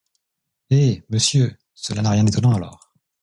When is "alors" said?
2.55-2.91